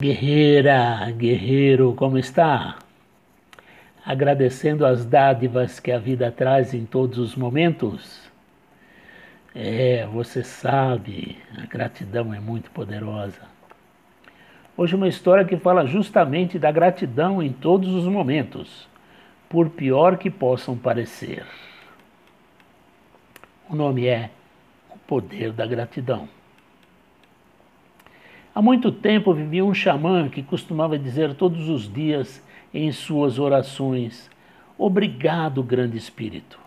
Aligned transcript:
Guerreira, 0.00 1.10
guerreiro, 1.10 1.92
como 1.94 2.16
está? 2.18 2.78
Agradecendo 4.06 4.86
as 4.86 5.04
dádivas 5.04 5.80
que 5.80 5.90
a 5.90 5.98
vida 5.98 6.30
traz 6.30 6.72
em 6.72 6.86
todos 6.86 7.18
os 7.18 7.34
momentos? 7.34 8.22
É, 9.52 10.06
você 10.06 10.44
sabe, 10.44 11.36
a 11.60 11.66
gratidão 11.66 12.32
é 12.32 12.38
muito 12.38 12.70
poderosa. 12.70 13.40
Hoje 14.76 14.94
uma 14.94 15.08
história 15.08 15.44
que 15.44 15.56
fala 15.56 15.84
justamente 15.84 16.60
da 16.60 16.70
gratidão 16.70 17.42
em 17.42 17.52
todos 17.52 17.92
os 17.92 18.04
momentos, 18.04 18.88
por 19.48 19.68
pior 19.68 20.16
que 20.16 20.30
possam 20.30 20.78
parecer. 20.78 21.44
O 23.68 23.74
nome 23.74 24.06
é 24.06 24.30
O 24.94 24.96
Poder 24.96 25.50
da 25.50 25.66
Gratidão. 25.66 26.37
Há 28.58 28.60
muito 28.60 28.90
tempo 28.90 29.32
vivia 29.32 29.64
um 29.64 29.72
xamã 29.72 30.28
que 30.28 30.42
costumava 30.42 30.98
dizer 30.98 31.32
todos 31.34 31.68
os 31.68 31.88
dias 31.88 32.44
em 32.74 32.90
suas 32.90 33.38
orações: 33.38 34.28
Obrigado, 34.76 35.62
Grande 35.62 35.96
Espírito, 35.96 36.58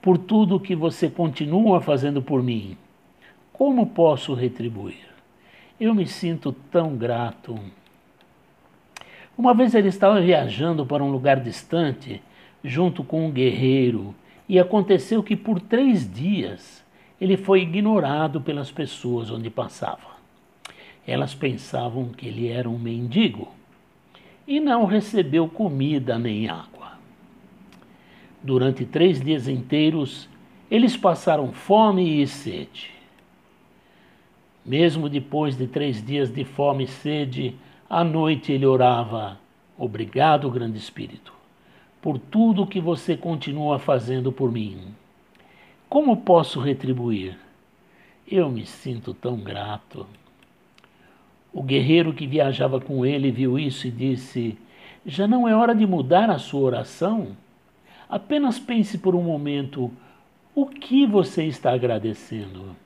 por 0.00 0.16
tudo 0.16 0.58
que 0.58 0.74
você 0.74 1.10
continua 1.10 1.78
fazendo 1.82 2.22
por 2.22 2.42
mim. 2.42 2.74
Como 3.52 3.88
posso 3.88 4.32
retribuir? 4.32 5.06
Eu 5.78 5.94
me 5.94 6.06
sinto 6.06 6.52
tão 6.72 6.96
grato. 6.96 7.60
Uma 9.36 9.52
vez 9.52 9.74
ele 9.74 9.88
estava 9.88 10.18
viajando 10.18 10.86
para 10.86 11.04
um 11.04 11.10
lugar 11.10 11.40
distante, 11.40 12.22
junto 12.64 13.04
com 13.04 13.26
um 13.26 13.30
guerreiro, 13.30 14.14
e 14.48 14.58
aconteceu 14.58 15.22
que 15.22 15.36
por 15.36 15.60
três 15.60 16.10
dias 16.10 16.82
ele 17.20 17.36
foi 17.36 17.60
ignorado 17.60 18.40
pelas 18.40 18.72
pessoas 18.72 19.30
onde 19.30 19.50
passava. 19.50 20.15
Elas 21.06 21.34
pensavam 21.34 22.08
que 22.08 22.26
ele 22.26 22.48
era 22.48 22.68
um 22.68 22.78
mendigo 22.78 23.54
e 24.46 24.58
não 24.58 24.84
recebeu 24.84 25.48
comida 25.48 26.18
nem 26.18 26.48
água. 26.48 26.98
Durante 28.42 28.84
três 28.84 29.20
dias 29.20 29.48
inteiros, 29.48 30.28
eles 30.70 30.96
passaram 30.96 31.52
fome 31.52 32.22
e 32.22 32.26
sede. 32.26 32.90
Mesmo 34.64 35.08
depois 35.08 35.56
de 35.56 35.66
três 35.66 36.04
dias 36.04 36.32
de 36.32 36.44
fome 36.44 36.84
e 36.84 36.88
sede, 36.88 37.54
à 37.88 38.02
noite 38.02 38.52
ele 38.52 38.66
orava: 38.66 39.38
Obrigado, 39.78 40.50
Grande 40.50 40.78
Espírito, 40.78 41.32
por 42.02 42.18
tudo 42.18 42.66
que 42.66 42.80
você 42.80 43.16
continua 43.16 43.78
fazendo 43.78 44.32
por 44.32 44.50
mim. 44.50 44.94
Como 45.88 46.16
posso 46.16 46.58
retribuir? 46.60 47.38
Eu 48.26 48.50
me 48.50 48.66
sinto 48.66 49.14
tão 49.14 49.36
grato. 49.36 50.04
Guerreiro 51.66 52.12
que 52.12 52.28
viajava 52.28 52.80
com 52.80 53.04
ele 53.04 53.32
viu 53.32 53.58
isso 53.58 53.88
e 53.88 53.90
disse: 53.90 54.56
Já 55.04 55.26
não 55.26 55.48
é 55.48 55.56
hora 55.56 55.74
de 55.74 55.84
mudar 55.84 56.30
a 56.30 56.38
sua 56.38 56.60
oração? 56.60 57.36
Apenas 58.08 58.56
pense 58.56 58.96
por 58.98 59.16
um 59.16 59.22
momento: 59.22 59.90
o 60.54 60.66
que 60.66 61.04
você 61.04 61.42
está 61.44 61.72
agradecendo? 61.72 62.76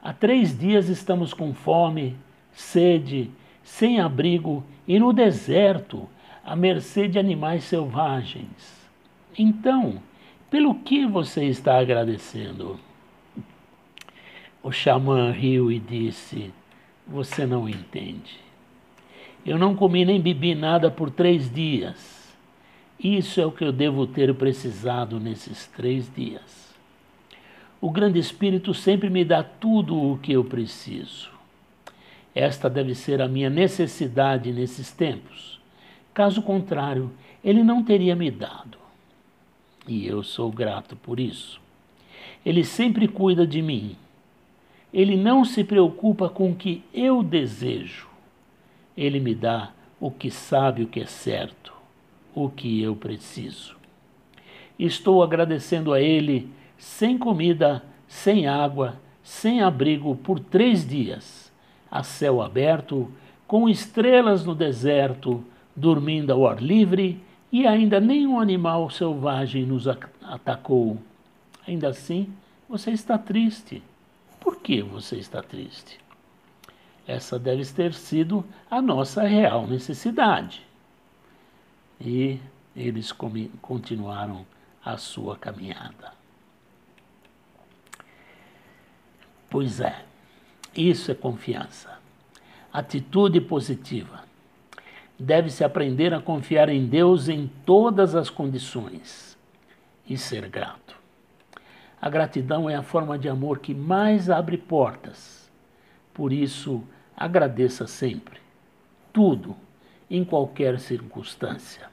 Há 0.00 0.12
três 0.12 0.56
dias 0.56 0.88
estamos 0.88 1.34
com 1.34 1.52
fome, 1.52 2.14
sede, 2.52 3.28
sem 3.64 3.98
abrigo 3.98 4.62
e 4.86 5.00
no 5.00 5.12
deserto, 5.12 6.08
à 6.44 6.54
mercê 6.54 7.08
de 7.08 7.18
animais 7.18 7.64
selvagens. 7.64 8.88
Então, 9.36 10.00
pelo 10.48 10.76
que 10.76 11.04
você 11.04 11.46
está 11.46 11.76
agradecendo? 11.76 12.78
O 14.62 14.70
xamã 14.70 15.32
riu 15.32 15.72
e 15.72 15.80
disse: 15.80 16.52
você 17.06 17.46
não 17.46 17.68
entende. 17.68 18.40
Eu 19.44 19.58
não 19.58 19.74
comi 19.74 20.04
nem 20.04 20.20
bebi 20.20 20.54
nada 20.54 20.90
por 20.90 21.10
três 21.10 21.52
dias. 21.52 22.22
Isso 22.98 23.40
é 23.40 23.46
o 23.46 23.50
que 23.50 23.64
eu 23.64 23.72
devo 23.72 24.06
ter 24.06 24.32
precisado 24.34 25.18
nesses 25.18 25.66
três 25.66 26.12
dias. 26.14 26.72
O 27.80 27.90
Grande 27.90 28.20
Espírito 28.20 28.72
sempre 28.72 29.10
me 29.10 29.24
dá 29.24 29.42
tudo 29.42 30.00
o 30.00 30.18
que 30.18 30.32
eu 30.32 30.44
preciso. 30.44 31.30
Esta 32.32 32.70
deve 32.70 32.94
ser 32.94 33.20
a 33.20 33.26
minha 33.26 33.50
necessidade 33.50 34.52
nesses 34.52 34.92
tempos. 34.92 35.60
Caso 36.14 36.42
contrário, 36.42 37.10
ele 37.42 37.64
não 37.64 37.82
teria 37.82 38.14
me 38.14 38.30
dado. 38.30 38.78
E 39.88 40.06
eu 40.06 40.22
sou 40.22 40.52
grato 40.52 40.94
por 40.94 41.18
isso. 41.18 41.60
Ele 42.46 42.62
sempre 42.64 43.08
cuida 43.08 43.44
de 43.44 43.60
mim 43.60 43.96
ele 44.92 45.16
não 45.16 45.44
se 45.44 45.64
preocupa 45.64 46.28
com 46.28 46.50
o 46.50 46.54
que 46.54 46.82
eu 46.92 47.22
desejo. 47.22 48.06
Ele 48.96 49.18
me 49.20 49.34
dá 49.34 49.70
o 49.98 50.10
que 50.10 50.30
sabe 50.30 50.82
o 50.82 50.86
que 50.86 51.00
é 51.00 51.06
certo, 51.06 51.72
o 52.34 52.50
que 52.50 52.82
eu 52.82 52.94
preciso. 52.94 53.76
Estou 54.78 55.22
agradecendo 55.22 55.92
a 55.92 56.00
Ele 56.00 56.50
sem 56.76 57.16
comida, 57.16 57.82
sem 58.06 58.46
água, 58.46 59.00
sem 59.22 59.62
abrigo 59.62 60.16
por 60.16 60.40
três 60.40 60.86
dias, 60.86 61.52
a 61.90 62.02
céu 62.02 62.42
aberto, 62.42 63.10
com 63.46 63.68
estrelas 63.68 64.44
no 64.44 64.54
deserto, 64.54 65.44
dormindo 65.74 66.32
ao 66.32 66.46
ar 66.46 66.60
livre 66.60 67.20
e 67.50 67.66
ainda 67.66 68.00
nenhum 68.00 68.40
animal 68.40 68.90
selvagem 68.90 69.64
nos 69.64 69.86
atacou. 69.86 70.98
Ainda 71.66 71.88
assim, 71.88 72.28
você 72.68 72.90
está 72.90 73.16
triste. 73.16 73.82
Por 74.42 74.56
que 74.56 74.82
você 74.82 75.18
está 75.18 75.40
triste? 75.40 76.00
Essa 77.06 77.38
deve 77.38 77.64
ter 77.64 77.94
sido 77.94 78.44
a 78.68 78.82
nossa 78.82 79.22
real 79.22 79.68
necessidade. 79.68 80.66
E 82.00 82.40
eles 82.74 83.12
continuaram 83.12 84.44
a 84.84 84.96
sua 84.96 85.36
caminhada. 85.36 86.12
Pois 89.48 89.78
é, 89.80 90.04
isso 90.76 91.12
é 91.12 91.14
confiança. 91.14 92.00
Atitude 92.72 93.40
positiva. 93.40 94.24
Deve-se 95.16 95.62
aprender 95.62 96.12
a 96.12 96.20
confiar 96.20 96.68
em 96.68 96.84
Deus 96.84 97.28
em 97.28 97.46
todas 97.64 98.16
as 98.16 98.28
condições 98.28 99.38
e 100.08 100.18
ser 100.18 100.48
grato. 100.48 101.01
A 102.02 102.10
gratidão 102.10 102.68
é 102.68 102.74
a 102.74 102.82
forma 102.82 103.16
de 103.16 103.28
amor 103.28 103.60
que 103.60 103.72
mais 103.72 104.28
abre 104.28 104.58
portas. 104.58 105.48
Por 106.12 106.32
isso, 106.32 106.82
agradeça 107.16 107.86
sempre, 107.86 108.40
tudo, 109.12 109.56
em 110.10 110.24
qualquer 110.24 110.80
circunstância. 110.80 111.88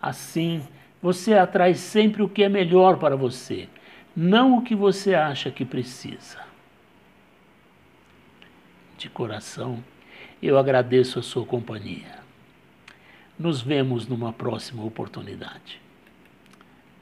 Assim, 0.00 0.62
você 1.02 1.34
atrai 1.34 1.74
sempre 1.74 2.22
o 2.22 2.28
que 2.28 2.44
é 2.44 2.48
melhor 2.48 2.96
para 2.96 3.16
você, 3.16 3.68
não 4.14 4.58
o 4.58 4.62
que 4.62 4.76
você 4.76 5.16
acha 5.16 5.50
que 5.50 5.64
precisa. 5.64 6.38
De 8.96 9.10
coração, 9.10 9.82
eu 10.40 10.56
agradeço 10.56 11.18
a 11.18 11.22
sua 11.22 11.44
companhia. 11.44 12.20
Nos 13.36 13.60
vemos 13.60 14.06
numa 14.06 14.32
próxima 14.32 14.84
oportunidade. 14.84 15.80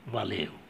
Valeu! 0.06 0.69